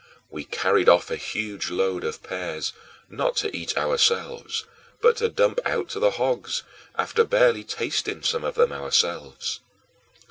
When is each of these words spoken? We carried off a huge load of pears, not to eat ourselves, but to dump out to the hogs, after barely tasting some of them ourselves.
We 0.31 0.45
carried 0.45 0.89
off 0.89 1.11
a 1.11 1.15
huge 1.15 1.69
load 1.69 2.03
of 2.03 2.23
pears, 2.23 2.73
not 3.07 3.35
to 3.35 3.55
eat 3.55 3.77
ourselves, 3.77 4.65
but 4.99 5.17
to 5.17 5.29
dump 5.29 5.59
out 5.63 5.89
to 5.89 5.99
the 5.99 6.09
hogs, 6.17 6.63
after 6.95 7.23
barely 7.23 7.63
tasting 7.63 8.23
some 8.23 8.43
of 8.43 8.55
them 8.55 8.71
ourselves. 8.73 9.59